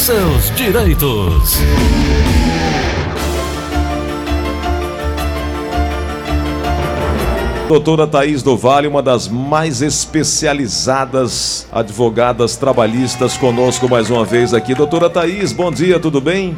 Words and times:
seus 0.00 0.50
direitos. 0.56 1.60
Doutora 7.68 8.06
Thaís 8.06 8.42
do 8.42 8.56
Vale, 8.56 8.88
uma 8.88 9.02
das 9.02 9.28
mais 9.28 9.82
especializadas 9.82 11.68
advogadas 11.70 12.56
trabalhistas, 12.56 13.36
conosco 13.36 13.88
mais 13.88 14.10
uma 14.10 14.24
vez 14.24 14.54
aqui. 14.54 14.74
Doutora 14.74 15.10
Thaís, 15.10 15.52
bom 15.52 15.70
dia, 15.70 16.00
tudo 16.00 16.20
bem? 16.20 16.56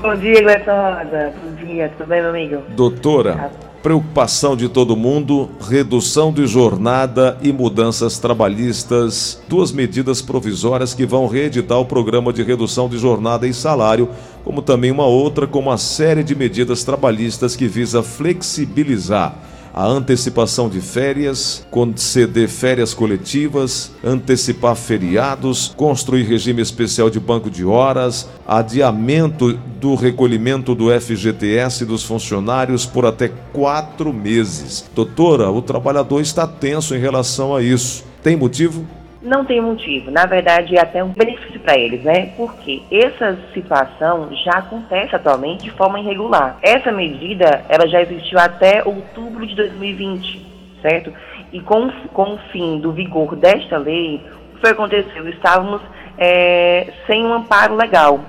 Bom 0.00 0.14
dia, 0.14 0.40
Gleison 0.40 0.72
Rosa. 0.72 1.32
Bom 1.42 1.66
dia, 1.66 1.92
tudo 1.98 2.06
bem, 2.06 2.20
meu 2.20 2.30
amigo? 2.30 2.62
Doutora, 2.68 3.50
preocupação 3.86 4.56
de 4.56 4.68
todo 4.68 4.96
mundo, 4.96 5.48
redução 5.60 6.32
de 6.32 6.44
jornada 6.44 7.38
e 7.40 7.52
mudanças 7.52 8.18
trabalhistas, 8.18 9.40
duas 9.48 9.70
medidas 9.70 10.20
provisórias 10.20 10.92
que 10.92 11.06
vão 11.06 11.28
reeditar 11.28 11.78
o 11.78 11.84
programa 11.84 12.32
de 12.32 12.42
redução 12.42 12.88
de 12.88 12.98
jornada 12.98 13.46
e 13.46 13.54
salário, 13.54 14.08
como 14.42 14.60
também 14.60 14.90
uma 14.90 15.06
outra 15.06 15.46
com 15.46 15.60
uma 15.60 15.78
série 15.78 16.24
de 16.24 16.34
medidas 16.34 16.82
trabalhistas 16.82 17.54
que 17.54 17.68
visa 17.68 18.02
flexibilizar 18.02 19.38
a 19.76 19.84
antecipação 19.84 20.70
de 20.70 20.80
férias, 20.80 21.66
conceder 21.70 22.48
férias 22.48 22.94
coletivas, 22.94 23.92
antecipar 24.02 24.74
feriados, 24.74 25.74
construir 25.76 26.22
regime 26.22 26.62
especial 26.62 27.10
de 27.10 27.20
banco 27.20 27.50
de 27.50 27.62
horas, 27.62 28.26
adiamento 28.48 29.52
do 29.78 29.94
recolhimento 29.94 30.74
do 30.74 30.88
FGTS 30.98 31.84
dos 31.84 32.02
funcionários 32.02 32.86
por 32.86 33.04
até 33.04 33.28
quatro 33.52 34.14
meses. 34.14 34.82
Doutora, 34.94 35.50
o 35.50 35.60
trabalhador 35.60 36.22
está 36.22 36.46
tenso 36.46 36.94
em 36.94 36.98
relação 36.98 37.54
a 37.54 37.60
isso. 37.62 38.02
Tem 38.22 38.34
motivo? 38.34 38.86
Não 39.26 39.44
tem 39.44 39.60
motivo. 39.60 40.08
Na 40.08 40.24
verdade, 40.24 40.76
é 40.76 40.80
até 40.80 41.02
um 41.02 41.08
benefício 41.08 41.58
para 41.58 41.76
eles, 41.76 42.04
né? 42.04 42.32
Porque 42.36 42.80
essa 42.92 43.36
situação 43.52 44.28
já 44.44 44.52
acontece 44.52 45.16
atualmente 45.16 45.64
de 45.64 45.72
forma 45.72 45.98
irregular. 45.98 46.56
Essa 46.62 46.92
medida, 46.92 47.64
ela 47.68 47.88
já 47.88 48.00
existiu 48.00 48.38
até 48.38 48.84
outubro 48.84 49.44
de 49.44 49.56
2020, 49.56 50.46
certo? 50.80 51.12
E 51.52 51.60
com, 51.60 51.90
com 52.12 52.34
o 52.34 52.38
fim 52.52 52.78
do 52.78 52.92
vigor 52.92 53.34
desta 53.34 53.76
lei, 53.78 54.24
o 54.52 54.54
que 54.54 54.60
foi 54.60 54.70
aconteceu? 54.70 55.28
Estávamos 55.28 55.80
é, 56.16 56.92
sem 57.08 57.26
um 57.26 57.34
amparo 57.34 57.74
legal. 57.74 58.20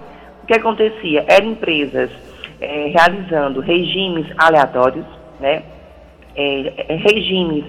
O 0.42 0.48
que 0.48 0.56
acontecia? 0.56 1.24
Eram 1.28 1.52
empresas 1.52 2.10
é, 2.60 2.88
realizando 2.88 3.60
regimes 3.60 4.26
aleatórios, 4.36 5.06
né? 5.40 5.62
É, 6.36 6.86
é 6.90 6.96
regimes 6.96 7.66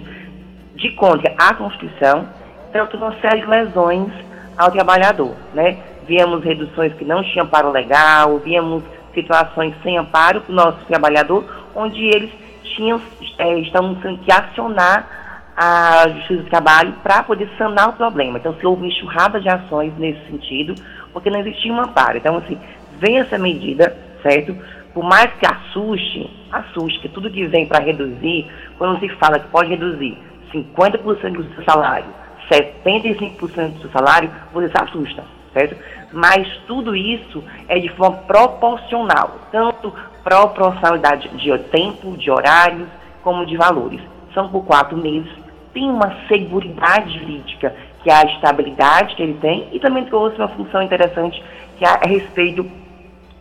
de 0.76 0.92
contra 0.92 1.34
a 1.36 1.52
Constituição 1.52 2.37
tanto 2.72 2.96
uma 2.96 3.14
série 3.20 3.40
de 3.40 3.46
lesões 3.46 4.12
ao 4.56 4.70
trabalhador, 4.70 5.34
né? 5.54 5.78
Víamos 6.06 6.42
reduções 6.42 6.92
que 6.94 7.04
não 7.04 7.22
tinham 7.22 7.46
amparo 7.46 7.70
legal, 7.70 8.38
víamos 8.38 8.82
situações 9.14 9.74
sem 9.82 9.98
amparo 9.98 10.40
para 10.40 10.52
o 10.52 10.54
nosso 10.54 10.78
trabalhador, 10.86 11.44
onde 11.74 12.02
eles 12.04 12.30
tinham, 12.76 13.00
é, 13.38 13.58
estavam 13.60 13.94
tendo 13.96 14.18
que 14.18 14.32
acionar 14.32 15.18
a 15.56 16.08
Justiça 16.08 16.42
do 16.42 16.50
Trabalho 16.50 16.92
para 17.02 17.22
poder 17.24 17.50
sanar 17.58 17.88
o 17.88 17.92
problema. 17.94 18.38
Então, 18.38 18.54
se 18.54 18.64
houve 18.64 18.86
enxurrada 18.86 19.40
de 19.40 19.48
ações 19.48 19.92
nesse 19.98 20.24
sentido, 20.26 20.74
porque 21.12 21.28
não 21.30 21.40
existia 21.40 21.72
um 21.72 21.80
amparo. 21.80 22.16
Então, 22.16 22.36
assim, 22.36 22.56
vem 23.00 23.18
essa 23.18 23.36
medida, 23.36 23.96
certo? 24.22 24.56
Por 24.94 25.02
mais 25.02 25.32
que 25.34 25.46
assuste, 25.46 26.30
assuste, 26.52 27.00
que 27.00 27.08
tudo 27.08 27.30
que 27.30 27.46
vem 27.46 27.66
para 27.66 27.84
reduzir, 27.84 28.46
quando 28.78 29.00
se 29.00 29.08
fala 29.16 29.40
que 29.40 29.48
pode 29.48 29.70
reduzir 29.70 30.16
50% 30.52 31.32
do 31.32 31.54
seu 31.54 31.64
salário, 31.64 32.06
75% 32.50 33.72
do 33.72 33.80
seu 33.80 33.90
salário, 33.90 34.30
você 34.52 34.68
se 34.68 34.82
assusta, 34.82 35.24
certo? 35.52 35.76
Mas 36.12 36.48
tudo 36.66 36.96
isso 36.96 37.42
é 37.68 37.78
de 37.78 37.88
forma 37.90 38.18
proporcional, 38.18 39.38
tanto 39.52 39.92
proporcionalidade 40.22 41.28
de 41.28 41.56
tempo, 41.70 42.16
de 42.16 42.30
horários, 42.30 42.88
como 43.22 43.46
de 43.46 43.56
valores. 43.56 44.00
São 44.34 44.48
por 44.48 44.64
quatro 44.64 44.96
meses, 44.96 45.30
tem 45.72 45.88
uma 45.88 46.16
seguridade 46.28 47.18
jurídica, 47.18 47.74
que 48.02 48.10
é 48.10 48.14
a 48.14 48.24
estabilidade 48.24 49.14
que 49.14 49.22
ele 49.22 49.38
tem, 49.40 49.68
e 49.72 49.80
também 49.80 50.04
trouxe 50.06 50.36
uma 50.36 50.48
função 50.48 50.82
interessante, 50.82 51.42
que 51.78 51.84
é 51.84 51.88
a 51.88 52.06
respeito 52.06 52.68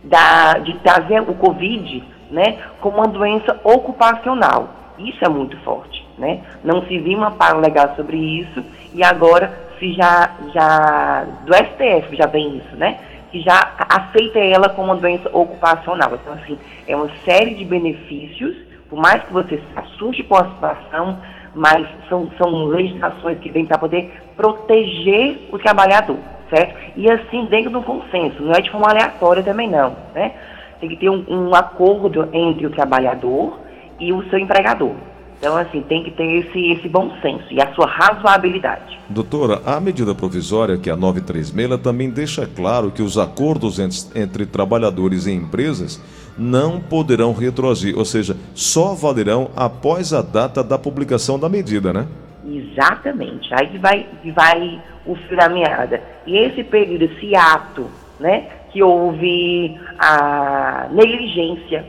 da, 0.04 0.58
de 0.58 0.74
trazer 0.78 1.20
o 1.22 1.34
Covid 1.34 2.04
né, 2.30 2.58
como 2.80 2.98
uma 2.98 3.08
doença 3.08 3.58
ocupacional. 3.64 4.68
Isso 4.98 5.24
é 5.24 5.28
muito 5.28 5.56
forte, 5.58 6.04
né? 6.18 6.40
Não 6.64 6.82
se 6.86 6.98
viu 6.98 7.18
uma 7.18 7.28
amparo 7.28 7.60
legal 7.60 7.94
sobre 7.96 8.16
isso 8.16 8.64
e 8.94 9.02
agora 9.02 9.68
se 9.78 9.92
já, 9.92 10.34
já 10.52 11.24
do 11.44 11.54
STF 11.54 12.16
já 12.16 12.26
vem 12.26 12.56
isso, 12.56 12.76
né? 12.76 12.98
Que 13.30 13.40
já 13.40 13.74
aceita 13.88 14.38
ela 14.38 14.68
como 14.70 14.88
uma 14.88 14.96
doença 14.96 15.28
ocupacional. 15.32 16.10
Então, 16.14 16.32
assim, 16.34 16.58
é 16.86 16.96
uma 16.96 17.10
série 17.24 17.54
de 17.54 17.64
benefícios, 17.64 18.56
por 18.88 18.98
mais 18.98 19.22
que 19.22 19.32
você 19.32 19.62
assuste 19.76 20.22
com 20.24 20.36
a 20.36 20.48
situação, 20.48 21.18
mas 21.54 21.86
são, 22.08 22.30
são 22.38 22.66
legislações 22.66 23.38
que 23.38 23.50
vêm 23.50 23.66
para 23.66 23.78
poder 23.78 24.10
proteger 24.36 25.48
o 25.52 25.58
trabalhador, 25.58 26.18
certo? 26.50 26.74
E 26.96 27.10
assim, 27.10 27.44
dentro 27.46 27.70
do 27.70 27.82
consenso, 27.82 28.42
não 28.42 28.52
é 28.52 28.60
de 28.60 28.70
forma 28.70 28.88
aleatória 28.88 29.42
também 29.42 29.68
não, 29.68 29.94
né? 30.14 30.32
Tem 30.80 30.88
que 30.88 30.96
ter 30.96 31.10
um, 31.10 31.24
um 31.28 31.54
acordo 31.54 32.28
entre 32.32 32.66
o 32.66 32.70
trabalhador 32.70 33.58
e 33.98 34.12
o 34.12 34.22
seu 34.30 34.38
empregador. 34.38 34.94
Então, 35.38 35.56
assim, 35.56 35.82
tem 35.82 36.02
que 36.02 36.10
ter 36.10 36.24
esse, 36.24 36.72
esse 36.72 36.88
bom 36.88 37.12
senso 37.22 37.46
e 37.52 37.60
a 37.62 37.72
sua 37.72 37.86
razoabilidade. 37.86 38.98
Doutora, 39.08 39.62
a 39.64 39.80
medida 39.80 40.12
provisória, 40.12 40.76
que 40.76 40.90
é 40.90 40.92
a 40.92 40.96
936, 40.96 41.80
também 41.80 42.10
deixa 42.10 42.44
claro 42.44 42.90
que 42.90 43.02
os 43.02 43.16
acordos 43.16 43.78
entre, 43.78 44.20
entre 44.20 44.46
trabalhadores 44.46 45.26
e 45.26 45.32
empresas 45.32 46.02
não 46.36 46.80
poderão 46.80 47.32
retroagir, 47.32 47.96
ou 47.96 48.04
seja, 48.04 48.36
só 48.52 48.94
valerão 48.94 49.50
após 49.56 50.12
a 50.12 50.22
data 50.22 50.62
da 50.62 50.76
publicação 50.76 51.38
da 51.38 51.48
medida, 51.48 51.92
né? 51.92 52.06
Exatamente. 52.44 53.48
Aí 53.54 53.68
que 53.68 53.78
vai, 53.78 54.06
que 54.22 54.32
vai 54.32 54.82
o 55.06 55.14
fio 55.14 55.36
da 55.36 55.48
meada. 55.48 56.02
E 56.26 56.36
esse 56.36 56.64
período, 56.64 57.04
esse 57.04 57.34
ato, 57.36 57.86
né, 58.18 58.48
que 58.72 58.82
houve 58.82 59.78
a 59.98 60.88
negligência 60.90 61.84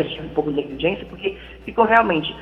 tive 0.00 0.26
um 0.26 0.28
pouco 0.30 0.50
de 0.50 0.56
negligência, 0.56 1.04
porque 1.08 1.36
ficou 1.64 1.84
realmente, 1.84 2.34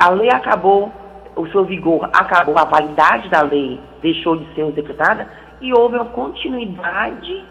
a 0.00 0.10
lei 0.10 0.30
acabou, 0.30 0.92
o 1.36 1.46
seu 1.48 1.64
vigor 1.64 2.08
acabou, 2.12 2.58
a 2.58 2.64
validade 2.64 3.28
da 3.28 3.42
lei 3.42 3.80
deixou 4.00 4.36
de 4.36 4.54
ser 4.54 4.66
executada 4.66 5.28
e 5.60 5.72
houve 5.72 5.96
uma 5.96 6.06
continuidade 6.06 7.44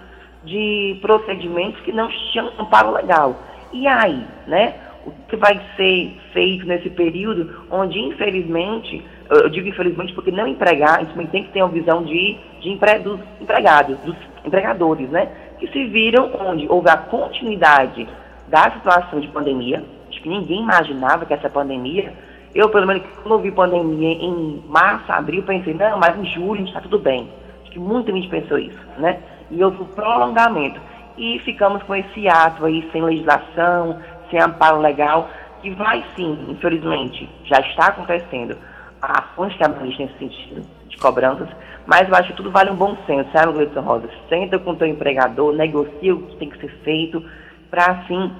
de 0.43 0.97
procedimentos 1.01 1.79
que 1.81 1.91
não 1.91 2.09
tinham 2.31 2.51
amparo 2.59 2.91
legal. 2.91 3.35
E 3.71 3.87
aí, 3.87 4.25
né? 4.47 4.75
O 5.03 5.11
que 5.27 5.35
vai 5.35 5.59
ser 5.75 6.15
feito 6.31 6.65
nesse 6.67 6.89
período 6.91 7.65
onde, 7.71 7.99
infelizmente, 7.99 9.03
eu 9.31 9.49
digo 9.49 9.67
infelizmente 9.67 10.13
porque 10.13 10.29
não 10.29 10.45
empregar, 10.45 11.03
também 11.07 11.25
tem 11.27 11.43
que 11.43 11.51
ter 11.51 11.63
uma 11.63 11.71
visão 11.71 12.03
de, 12.03 12.37
de 12.59 12.69
empre, 12.69 12.99
dos 12.99 13.19
empregados, 13.39 13.97
dos 13.99 14.15
empregadores, 14.45 15.09
né? 15.09 15.27
Que 15.57 15.67
se 15.69 15.85
viram 15.85 16.31
onde 16.39 16.67
houve 16.69 16.89
a 16.89 16.97
continuidade 16.97 18.07
da 18.47 18.69
situação 18.71 19.19
de 19.19 19.27
pandemia, 19.29 19.83
que 20.21 20.29
ninguém 20.29 20.61
imaginava 20.61 21.25
que 21.25 21.33
essa 21.33 21.49
pandemia, 21.49 22.13
eu 22.53 22.69
pelo 22.69 22.87
menos 22.87 23.03
quando 23.21 23.35
eu 23.35 23.39
vi 23.39 23.51
pandemia 23.51 24.11
em 24.11 24.63
março, 24.67 25.11
abril, 25.11 25.43
pensei, 25.43 25.73
não, 25.73 25.97
mas 25.99 26.17
em 26.17 26.25
julho 26.25 26.65
está 26.65 26.81
tudo 26.81 26.99
bem. 26.99 27.29
Acho 27.61 27.71
que 27.71 27.79
muita 27.79 28.11
gente 28.11 28.27
pensou 28.27 28.57
isso, 28.57 28.79
né? 28.97 29.19
E 29.49 29.63
houve 29.63 29.81
um 29.81 29.85
prolongamento. 29.85 30.79
E 31.17 31.39
ficamos 31.39 31.83
com 31.83 31.95
esse 31.95 32.27
ato 32.27 32.65
aí 32.65 32.87
sem 32.91 33.01
legislação, 33.01 33.99
sem 34.29 34.39
amparo 34.39 34.79
legal, 34.79 35.29
que 35.61 35.69
vai 35.71 36.03
sim, 36.15 36.45
infelizmente, 36.49 37.29
já 37.45 37.59
está 37.59 37.87
acontecendo 37.87 38.57
ações 39.01 39.55
trabalhistas 39.57 40.07
nesse 40.07 40.19
sentido, 40.19 40.65
de 40.87 40.97
cobranças, 40.97 41.49
mas 41.85 42.07
eu 42.07 42.15
acho 42.15 42.29
que 42.29 42.37
tudo 42.37 42.51
vale 42.51 42.69
um 42.69 42.75
bom 42.75 42.95
senso, 43.05 43.29
sabe, 43.31 43.53
Gleison 43.53 43.81
Rosa? 43.81 44.09
Senta 44.29 44.59
com 44.59 44.71
o 44.71 44.75
teu 44.75 44.87
empregador, 44.87 45.53
negocia 45.53 46.13
o 46.13 46.21
que 46.23 46.35
tem 46.37 46.49
que 46.49 46.59
ser 46.59 46.71
feito, 46.83 47.23
para 47.69 47.85
assim 47.85 48.31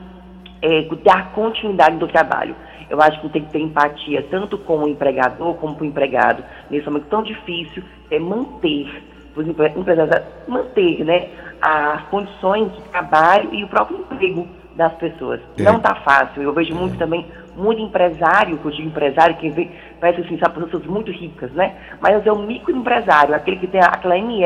é, 0.61 0.87
dar 1.03 1.31
continuidade 1.31 1.97
do 1.97 2.07
trabalho. 2.07 2.55
Eu 2.89 3.01
acho 3.01 3.21
que 3.21 3.29
tem 3.29 3.43
que 3.45 3.51
ter 3.51 3.59
empatia 3.59 4.25
tanto 4.29 4.57
com 4.57 4.79
o 4.79 4.87
empregador 4.87 5.55
como 5.55 5.75
com 5.75 5.85
o 5.85 5.87
empregado. 5.87 6.43
Nesse 6.69 6.85
momento 6.85 7.05
tão 7.05 7.23
difícil, 7.23 7.83
é 8.09 8.19
manter, 8.19 9.03
os 9.35 9.47
empresários, 9.47 10.27
manter 10.47 11.05
né, 11.05 11.29
as 11.61 12.03
condições 12.09 12.71
de 12.73 12.81
trabalho 12.89 13.53
e 13.53 13.63
o 13.63 13.67
próprio 13.67 13.99
emprego 13.99 14.45
das 14.75 14.93
pessoas. 14.95 15.39
É. 15.57 15.63
Não 15.63 15.77
está 15.77 15.95
fácil. 15.95 16.41
Eu 16.43 16.53
vejo 16.53 16.75
muito 16.75 16.97
também, 16.97 17.25
muito 17.55 17.81
empresário, 17.81 18.57
que 18.57 18.65
eu 18.65 18.71
digo 18.71 18.87
empresário, 18.89 19.37
que 19.37 19.49
vê, 19.49 19.69
parece 19.99 20.21
assim, 20.21 20.37
são 20.37 20.51
pessoas 20.51 20.85
muito 20.85 21.11
ricas, 21.11 21.51
né? 21.51 21.75
Mas 22.01 22.25
é 22.25 22.31
o 22.31 22.39
microempresário, 22.39 23.35
aquele 23.35 23.57
que 23.57 23.67
tem 23.67 23.81
aquela 23.81 24.15
ME, 24.15 24.43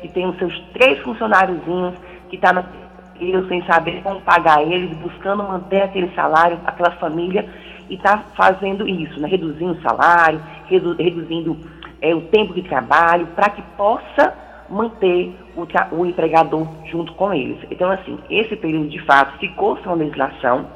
que 0.00 0.08
tem 0.08 0.28
os 0.28 0.38
seus 0.38 0.56
três 0.72 0.98
funcionáriozinhos, 1.00 1.94
que 2.28 2.36
está 2.36 2.52
na 2.52 2.62
eu 3.20 3.46
sem 3.48 3.62
saber 3.64 4.02
como 4.02 4.20
pagar 4.20 4.62
eles, 4.62 4.96
buscando 4.98 5.42
manter 5.42 5.82
aquele 5.82 6.08
salário, 6.14 6.58
aquela 6.64 6.92
família, 6.92 7.48
e 7.88 7.94
está 7.94 8.18
fazendo 8.36 8.88
isso, 8.88 9.20
né? 9.20 9.28
reduzindo 9.28 9.72
o 9.72 9.82
salário, 9.82 10.40
redu 10.66 10.94
reduzindo 10.94 11.56
é, 12.00 12.14
o 12.14 12.22
tempo 12.22 12.54
de 12.54 12.62
trabalho, 12.62 13.26
para 13.34 13.50
que 13.50 13.62
possa 13.76 14.34
manter 14.68 15.34
o, 15.56 15.66
o, 15.96 16.06
empregador 16.06 16.66
junto 16.86 17.12
com 17.14 17.34
eles. 17.34 17.58
Então, 17.70 17.90
assim, 17.90 18.18
esse 18.30 18.54
período 18.56 18.88
de 18.88 19.00
fato 19.00 19.38
ficou 19.38 19.76
sem 19.78 19.94
legislação, 19.94 20.66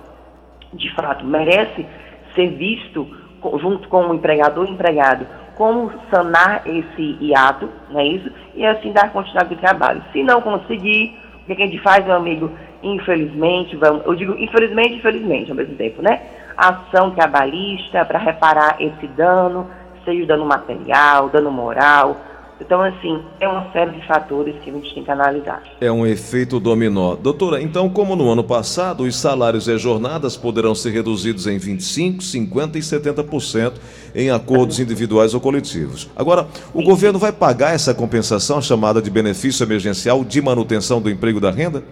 de 0.72 0.92
fato 0.94 1.24
merece 1.24 1.86
ser 2.34 2.48
visto 2.50 3.06
junto 3.58 3.88
com 3.88 4.08
o 4.08 4.14
empregador 4.14 4.66
e 4.66 4.72
empregado 4.72 5.26
como 5.56 5.92
sanar 6.10 6.62
esse 6.66 7.16
hiato, 7.20 7.68
não 7.90 8.00
é 8.00 8.06
isso? 8.06 8.30
E 8.54 8.66
assim 8.66 8.92
dar 8.92 9.12
continuidade 9.12 9.54
ao 9.54 9.60
trabalho. 9.60 10.02
Se 10.12 10.22
não 10.22 10.40
conseguir, 10.40 11.16
o 11.52 11.56
que 11.56 11.62
a 11.62 11.66
gente 11.66 11.78
faz, 11.80 12.04
meu 12.04 12.16
amigo? 12.16 12.50
Infelizmente, 12.82 13.76
vamos, 13.76 14.04
eu 14.06 14.14
digo 14.14 14.34
infelizmente, 14.38 14.94
infelizmente 14.94 15.50
ao 15.50 15.56
mesmo 15.56 15.74
tempo, 15.76 16.02
né? 16.02 16.22
Ação 16.56 17.10
trabalhista 17.10 18.04
para 18.04 18.18
reparar 18.18 18.76
esse 18.80 19.06
dano, 19.08 19.68
seja 20.04 20.26
dano 20.26 20.46
material, 20.46 21.28
dano 21.28 21.50
moral, 21.50 22.16
então, 22.60 22.80
assim, 22.80 23.20
é 23.40 23.48
uma 23.48 23.70
série 23.72 23.90
de 23.90 24.06
fatores 24.06 24.54
que 24.62 24.70
a 24.70 24.72
gente 24.72 24.94
tem 24.94 25.02
que 25.02 25.10
analisar. 25.10 25.62
É 25.80 25.90
um 25.90 26.06
efeito 26.06 26.60
dominó. 26.60 27.16
Doutora, 27.16 27.60
então, 27.60 27.88
como 27.90 28.14
no 28.14 28.30
ano 28.30 28.44
passado, 28.44 29.02
os 29.02 29.16
salários 29.16 29.66
e 29.66 29.72
as 29.72 29.80
jornadas 29.80 30.36
poderão 30.36 30.74
ser 30.74 30.90
reduzidos 30.90 31.46
em 31.48 31.58
25%, 31.58 32.20
50% 32.20 32.76
e 32.76 32.78
70% 32.78 33.72
em 34.14 34.30
acordos 34.30 34.78
individuais 34.78 35.34
ou 35.34 35.40
coletivos. 35.40 36.08
Agora, 36.14 36.46
o 36.72 36.78
Sim. 36.78 36.84
governo 36.84 37.18
vai 37.18 37.32
pagar 37.32 37.74
essa 37.74 37.92
compensação 37.92 38.62
chamada 38.62 39.02
de 39.02 39.10
benefício 39.10 39.64
emergencial 39.64 40.24
de 40.24 40.40
manutenção 40.40 41.00
do 41.00 41.10
emprego 41.10 41.40
da 41.40 41.50
renda? 41.50 41.82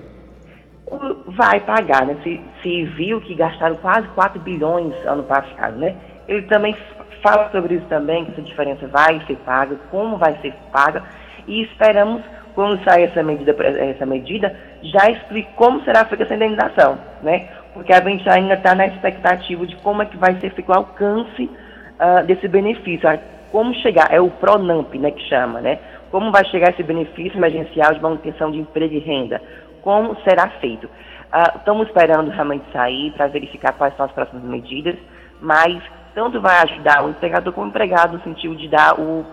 Vai 1.26 1.58
pagar, 1.61 2.06
né? 2.06 2.17
Se, 2.23 2.41
se 2.62 2.85
viu 2.85 3.20
que 3.20 3.35
gastaram 3.35 3.76
quase 3.76 4.06
4 4.08 4.38
bilhões 4.41 4.94
ano 5.06 5.25
passado, 5.25 5.76
né? 5.79 5.97
Ele 6.28 6.42
também 6.42 6.76
fala 7.22 7.50
sobre 7.50 7.74
isso 7.74 7.86
também, 7.86 8.24
que 8.24 8.32
essa 8.32 8.42
diferença 8.42 8.86
vai 8.88 9.20
ser 9.26 9.36
paga, 9.38 9.76
como 9.90 10.16
vai 10.16 10.36
ser 10.40 10.52
paga, 10.72 11.02
e 11.46 11.62
esperamos, 11.62 12.22
quando 12.54 12.82
sair 12.84 13.04
essa 13.04 13.22
medida, 13.22 13.56
essa 13.64 14.04
medida 14.04 14.54
já 14.82 15.10
explique 15.10 15.50
como 15.54 15.82
será 15.84 16.04
feita 16.04 16.24
essa 16.24 16.34
indenização, 16.34 16.98
né? 17.22 17.48
Porque 17.72 17.92
a 17.92 18.00
gente 18.02 18.28
ainda 18.28 18.54
está 18.54 18.74
na 18.74 18.86
expectativa 18.86 19.66
de 19.66 19.76
como 19.76 20.02
é 20.02 20.06
que 20.06 20.16
vai 20.16 20.38
ser 20.38 20.50
feito 20.50 20.69
o 20.69 20.74
alcance 20.74 21.44
uh, 21.44 22.24
desse 22.26 22.46
benefício, 22.48 23.08
como 23.50 23.74
chegar, 23.76 24.08
é 24.10 24.20
o 24.20 24.30
PRONAMP, 24.30 24.98
né, 24.98 25.10
que 25.10 25.22
chama, 25.28 25.60
né? 25.60 25.78
Como 26.10 26.30
vai 26.30 26.44
chegar 26.46 26.70
esse 26.70 26.82
benefício 26.82 27.38
emergencial 27.38 27.94
de 27.94 28.02
manutenção 28.02 28.50
de 28.50 28.58
emprego 28.58 28.94
e 28.94 28.98
renda? 28.98 29.40
Como 29.80 30.14
será 30.22 30.48
feito? 30.60 30.84
Uh, 30.86 31.56
estamos 31.56 31.86
esperando 31.86 32.30
realmente 32.30 32.64
sair 32.72 33.10
para 33.12 33.26
verificar 33.28 33.72
quais 33.72 33.96
são 33.96 34.04
as 34.04 34.12
próximas 34.12 34.44
medidas, 34.44 34.96
mas 35.40 35.82
tanto 36.14 36.41
vai 36.41 36.56
ajudar 36.62 37.05
o 37.05 37.11
empregador 37.11 37.53
como 37.53 37.67
o 37.67 37.70
empregado 37.70 38.17
no 38.17 38.25
sentido 38.25 38.56
de 38.56 38.69
dar 38.69 38.99
o, 38.99 39.25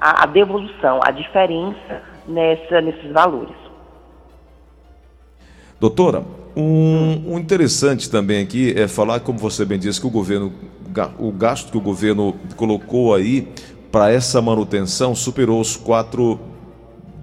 a, 0.00 0.24
a 0.24 0.26
devolução, 0.26 1.00
a 1.02 1.10
diferença 1.10 2.02
nessa, 2.26 2.80
nesses 2.80 3.10
valores. 3.12 3.56
Doutora, 5.78 6.22
um, 6.56 7.34
um, 7.34 7.38
interessante 7.38 8.10
também 8.10 8.42
aqui 8.42 8.72
é 8.76 8.88
falar, 8.88 9.20
como 9.20 9.38
você 9.38 9.64
bem 9.64 9.78
disse, 9.78 10.00
que 10.00 10.06
o 10.06 10.10
governo, 10.10 10.52
o 11.18 11.30
gasto 11.30 11.70
que 11.70 11.76
o 11.76 11.80
governo 11.82 12.34
colocou 12.56 13.14
aí 13.14 13.52
para 13.92 14.10
essa 14.10 14.40
manutenção 14.40 15.14
superou 15.14 15.60
os 15.60 15.76
4 15.76 16.40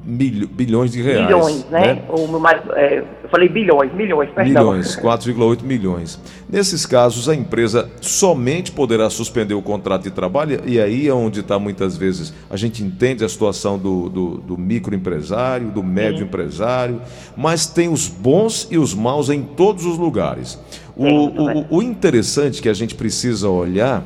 Bilhões 0.05 0.91
de 0.91 1.01
reais. 1.01 1.27
Bilhões, 1.27 1.65
né? 1.69 1.93
né? 1.93 2.03
Ou, 2.09 2.27
é, 2.75 3.05
eu 3.23 3.29
falei 3.29 3.47
bilhões, 3.47 3.93
milhões, 3.93 4.29
perdão. 4.31 4.73
Milhões, 4.73 4.97
4,8 4.97 5.63
milhões. 5.63 6.19
Nesses 6.49 6.85
casos, 6.85 7.29
a 7.29 7.35
empresa 7.35 7.89
somente 8.01 8.69
poderá 8.69 9.09
suspender 9.09 9.53
o 9.53 9.61
contrato 9.61 10.03
de 10.03 10.11
trabalho, 10.11 10.59
e 10.65 10.77
aí 10.77 11.07
é 11.07 11.13
onde 11.13 11.39
está 11.39 11.57
muitas 11.57 11.95
vezes, 11.95 12.33
a 12.49 12.57
gente 12.57 12.83
entende 12.83 13.23
a 13.23 13.29
situação 13.29 13.79
do, 13.79 14.09
do, 14.09 14.37
do 14.39 14.57
microempresário, 14.57 15.71
do 15.71 15.81
médio 15.81 16.19
Sim. 16.19 16.25
empresário, 16.25 17.01
mas 17.37 17.65
tem 17.65 17.87
os 17.87 18.09
bons 18.09 18.67
e 18.69 18.77
os 18.77 18.93
maus 18.93 19.29
em 19.29 19.41
todos 19.41 19.85
os 19.85 19.97
lugares. 19.97 20.59
O, 20.97 21.07
o, 21.07 21.77
o 21.77 21.81
interessante 21.81 22.61
que 22.61 22.67
a 22.67 22.73
gente 22.73 22.93
precisa 22.93 23.47
olhar 23.47 24.03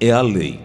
é 0.00 0.10
a 0.10 0.20
lei. 0.20 0.63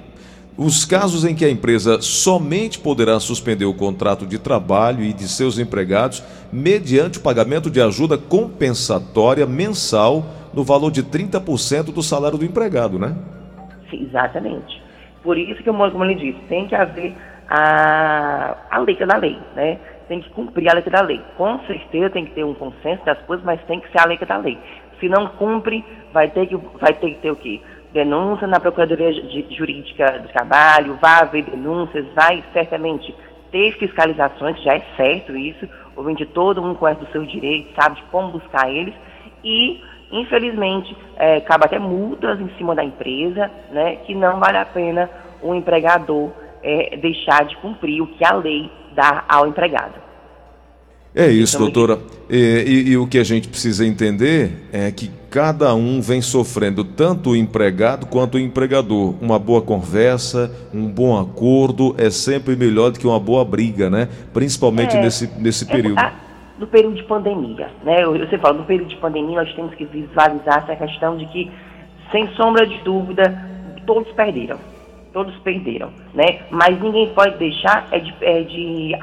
Os 0.61 0.83
casos 0.83 1.23
em 1.23 1.33
que 1.33 1.45
a 1.45 1.49
empresa 1.49 2.01
somente 2.01 2.79
poderá 2.79 3.17
suspender 3.21 3.63
o 3.63 3.73
contrato 3.73 4.25
de 4.25 4.37
trabalho 4.37 5.01
e 5.01 5.13
de 5.13 5.25
seus 5.25 5.57
empregados 5.57 6.21
mediante 6.51 7.17
o 7.17 7.21
pagamento 7.21 7.71
de 7.71 7.79
ajuda 7.79 8.17
compensatória 8.17 9.45
mensal 9.45 10.21
no 10.53 10.61
valor 10.61 10.91
de 10.91 11.01
30% 11.01 11.93
do 11.93 12.03
salário 12.03 12.37
do 12.37 12.43
empregado, 12.43 12.99
né? 12.99 13.15
Sim, 13.89 14.03
exatamente. 14.03 14.83
Por 15.23 15.37
isso 15.37 15.63
que, 15.63 15.71
como 15.71 16.03
ele 16.03 16.15
disse, 16.15 16.39
tem 16.49 16.67
que 16.67 16.75
haver 16.75 17.15
a, 17.47 18.57
a 18.69 18.79
letra 18.79 19.07
da 19.07 19.15
lei, 19.15 19.39
né? 19.55 19.79
Tem 20.09 20.19
que 20.19 20.29
cumprir 20.31 20.69
a 20.69 20.73
letra 20.73 20.91
da 20.91 21.01
lei. 21.01 21.21
Com 21.37 21.57
certeza 21.67 22.09
tem 22.09 22.25
que 22.25 22.33
ter 22.33 22.43
um 22.43 22.53
consenso 22.53 23.05
das 23.05 23.17
coisas, 23.19 23.45
mas 23.45 23.63
tem 23.63 23.79
que 23.79 23.89
ser 23.93 24.01
a 24.01 24.05
letra 24.05 24.25
da 24.25 24.37
lei. 24.37 24.57
Se 24.99 25.07
não 25.07 25.25
cumpre, 25.37 25.85
vai 26.11 26.29
ter 26.29 26.47
que, 26.47 26.57
vai 26.81 26.93
ter, 26.95 27.11
que 27.11 27.21
ter 27.21 27.31
o 27.31 27.37
quê? 27.37 27.61
Denúncia 27.91 28.47
na 28.47 28.59
Procuradoria 28.59 29.11
Jurídica 29.49 30.19
do 30.19 30.27
Trabalho, 30.29 30.97
vai 31.01 31.21
haver 31.21 31.43
denúncias, 31.43 32.05
vai 32.13 32.43
certamente 32.53 33.15
ter 33.51 33.73
fiscalizações, 33.77 34.61
já 34.61 34.75
é 34.75 34.83
certo 34.95 35.35
isso, 35.35 35.67
onde 35.97 36.25
todo 36.25 36.61
mundo 36.61 36.77
conhece 36.77 37.03
os 37.03 37.11
seus 37.11 37.29
direitos, 37.31 37.73
sabe 37.75 37.95
de 37.95 38.03
como 38.03 38.33
buscar 38.33 38.71
eles, 38.71 38.93
e, 39.43 39.81
infelizmente, 40.11 40.95
é, 41.17 41.43
até 41.47 41.79
multas 41.79 42.39
em 42.39 42.49
cima 42.57 42.75
da 42.75 42.83
empresa, 42.83 43.49
né, 43.71 43.97
que 43.97 44.13
não 44.13 44.39
vale 44.39 44.57
a 44.57 44.65
pena 44.65 45.09
o 45.41 45.55
empregador 45.55 46.31
é, 46.61 46.97
deixar 46.97 47.45
de 47.45 47.55
cumprir 47.57 48.01
o 48.01 48.07
que 48.07 48.23
a 48.23 48.33
lei 48.33 48.69
dá 48.93 49.23
ao 49.27 49.47
empregado. 49.47 50.08
É 51.19 51.29
isso, 51.29 51.59
doutora. 51.59 51.99
E, 52.29 52.37
e, 52.65 52.91
e, 52.91 52.97
o 52.97 53.05
que 53.05 53.17
a 53.17 53.25
gente 53.25 53.49
precisa 53.49 53.85
entender 53.85 54.69
é 54.71 54.89
que 54.89 55.11
cada 55.29 55.75
um 55.75 55.99
vem 55.99 56.21
sofrendo, 56.21 56.85
tanto 56.85 57.31
o 57.31 57.35
empregado 57.35 58.05
quanto 58.05 58.35
o 58.35 58.39
empregador. 58.39 59.15
Uma 59.21 59.37
boa 59.37 59.61
conversa, 59.61 60.49
um 60.73 60.87
bom 60.87 61.19
acordo 61.19 61.93
é 61.97 62.09
sempre 62.09 62.55
melhor 62.55 62.91
do 62.91 62.99
que 62.99 63.05
uma 63.05 63.19
boa 63.19 63.43
briga, 63.43 63.89
né? 63.89 64.07
Principalmente 64.33 64.95
é, 64.95 65.01
nesse, 65.01 65.29
nesse 65.41 65.65
período. 65.65 65.99
É, 65.99 66.13
no 66.57 66.67
período 66.67 66.95
de 66.95 67.03
pandemia, 67.03 67.69
né? 67.83 68.05
Você 68.05 68.37
fala, 68.37 68.57
no 68.59 68.63
período 68.63 68.87
de 68.87 68.95
pandemia 68.95 69.43
nós 69.43 69.53
temos 69.53 69.75
que 69.75 69.83
visualizar 69.83 70.63
essa 70.63 70.75
questão 70.77 71.17
de 71.17 71.25
que, 71.25 71.51
sem 72.13 72.29
sombra 72.35 72.65
de 72.65 72.77
dúvida, 72.77 73.35
todos 73.85 74.09
perderam 74.13 74.57
todos 75.13 75.35
perderam, 75.39 75.91
né? 76.13 76.39
Mas 76.49 76.79
ninguém 76.79 77.09
pode 77.13 77.37
deixar 77.37 77.87
é 77.91 77.99
de, 77.99 78.13
é 78.21 78.41
de 78.41 78.95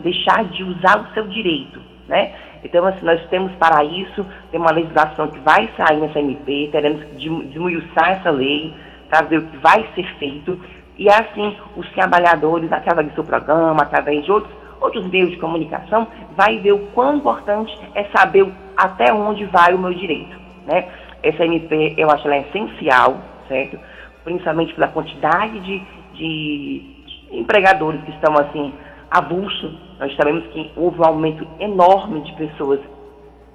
deixar 0.00 0.44
de 0.44 0.62
usar 0.64 1.00
o 1.00 1.14
seu 1.14 1.26
direito, 1.28 1.80
né? 2.08 2.32
Então, 2.64 2.84
assim, 2.86 3.04
nós 3.04 3.20
temos 3.28 3.52
para 3.56 3.84
isso, 3.84 4.24
tem 4.50 4.58
uma 4.58 4.72
legislação 4.72 5.28
que 5.28 5.38
vai 5.40 5.68
sair 5.76 5.98
nessa 5.98 6.18
MP, 6.18 6.70
teremos 6.72 7.04
que 7.04 7.14
desmiuçar 7.16 8.12
essa 8.12 8.30
lei 8.30 8.74
para 9.10 9.22
ver 9.26 9.38
o 9.38 9.46
que 9.46 9.56
vai 9.58 9.86
ser 9.94 10.06
feito, 10.18 10.58
e 10.96 11.08
assim, 11.08 11.56
os 11.76 11.88
trabalhadores, 11.92 12.72
através 12.72 13.08
do 13.08 13.14
seu 13.14 13.24
programa, 13.24 13.82
através 13.82 14.24
de 14.24 14.32
outros, 14.32 14.52
outros 14.80 15.06
meios 15.08 15.30
de 15.30 15.36
comunicação, 15.36 16.06
vai 16.36 16.58
ver 16.58 16.72
o 16.72 16.86
quão 16.94 17.16
importante 17.16 17.76
é 17.94 18.04
saber 18.16 18.50
até 18.76 19.12
onde 19.12 19.44
vai 19.46 19.74
o 19.74 19.78
meu 19.78 19.92
direito, 19.92 20.36
né? 20.66 20.88
Essa 21.22 21.44
MP, 21.44 21.94
eu 21.96 22.10
acho 22.10 22.26
ela 22.26 22.38
essencial, 22.38 23.18
certo? 23.48 23.78
Principalmente 24.24 24.74
pela 24.74 24.88
quantidade 24.88 25.60
de, 25.60 25.82
de 26.14 26.82
empregadores 27.30 28.02
que 28.02 28.10
estão 28.10 28.34
assim 28.38 28.72
avulso. 29.10 29.78
Nós 30.00 30.14
sabemos 30.16 30.44
que 30.48 30.72
houve 30.76 31.00
um 31.00 31.04
aumento 31.04 31.46
enorme 31.60 32.22
de 32.22 32.32
pessoas 32.32 32.80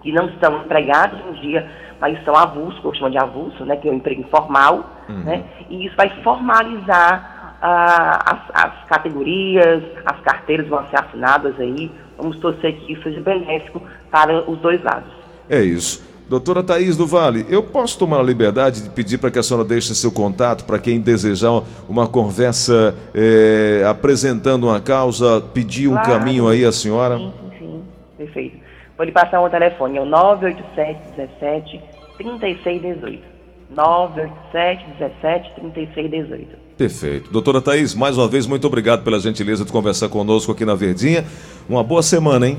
que 0.01 0.11
não 0.11 0.27
estão 0.29 0.61
empregados 0.63 1.19
um 1.25 1.33
dia, 1.33 1.69
mas 1.99 2.17
estão 2.17 2.35
avulso, 2.35 2.79
que 2.79 2.88
eu 2.88 2.93
chamo 2.93 3.11
de 3.11 3.17
avulso, 3.17 3.65
né, 3.65 3.75
que 3.75 3.88
é 3.88 3.91
o 3.91 3.95
emprego 3.95 4.21
informal, 4.21 4.85
uhum. 5.09 5.23
né, 5.23 5.43
e 5.69 5.85
isso 5.85 5.95
vai 5.97 6.09
formalizar 6.23 7.57
ah, 7.61 8.19
as, 8.25 8.65
as, 8.65 8.85
categorias, 8.85 9.83
as 10.05 10.19
carteiras 10.21 10.67
vão 10.67 10.88
ser 10.88 10.99
assinadas 10.99 11.59
aí, 11.59 11.91
vamos 12.17 12.39
torcer 12.39 12.73
que 12.75 12.93
isso 12.93 13.03
seja 13.03 13.19
benéfico 13.19 13.81
para 14.09 14.49
os 14.49 14.57
dois 14.59 14.81
lados. 14.81 15.11
É 15.49 15.61
isso. 15.61 16.08
Doutora 16.29 16.62
Thaís 16.62 16.95
do 16.95 17.07
Vale, 17.07 17.43
eu 17.50 17.63
posso 17.63 17.98
tomar 17.98 18.19
a 18.19 18.24
liberdade 18.24 18.83
de 18.83 18.89
pedir 18.91 19.17
para 19.17 19.31
que 19.31 19.39
a 19.39 19.43
senhora 19.43 19.65
deixe 19.65 19.95
seu 19.95 20.12
contato 20.12 20.63
para 20.63 20.77
quem 20.77 21.01
desejar 21.01 21.63
uma 21.89 22.07
conversa 22.07 22.95
é, 23.15 23.83
apresentando 23.89 24.67
uma 24.67 24.79
causa, 24.79 25.41
pedir 25.41 25.89
claro. 25.89 26.07
um 26.07 26.13
caminho 26.13 26.48
aí 26.48 26.63
à 26.63 26.71
senhora? 26.71 27.17
Sim, 27.17 27.33
sim, 27.57 27.83
perfeito. 28.15 28.57
Vou 28.95 29.07
lhe 29.07 29.12
passar 29.12 29.41
um 29.41 29.50
telefone, 29.50 29.98
é 29.98 30.01
o 30.01 30.05
987 30.05 31.00
17 31.17 31.81
3618. 32.19 33.24
987 33.71 34.86
17 35.00 35.51
3618. 35.55 36.48
Perfeito. 36.77 37.31
Doutora 37.31 37.59
Thaís, 37.59 37.95
mais 37.95 38.15
uma 38.15 38.27
vez, 38.27 38.45
muito 38.45 38.67
obrigado 38.67 39.03
pela 39.03 39.19
gentileza 39.19 39.65
de 39.65 39.71
conversar 39.71 40.09
conosco 40.09 40.51
aqui 40.51 40.63
na 40.63 40.75
Verdinha. 40.75 41.25
Uma 41.67 41.83
boa 41.83 42.03
semana, 42.03 42.48
hein? 42.48 42.57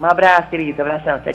Um 0.00 0.06
abraço, 0.06 0.48
querido. 0.50 0.80
Abração. 0.80 1.20